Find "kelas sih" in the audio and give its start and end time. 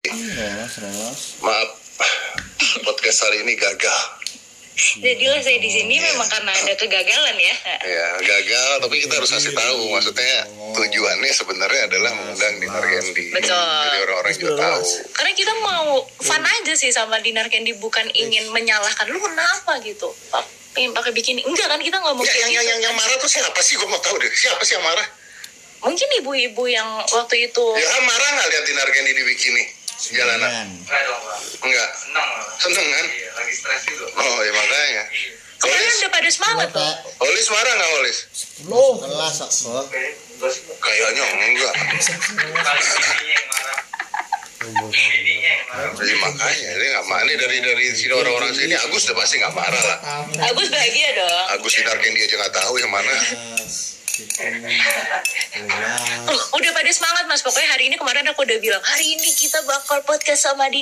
38.96-39.68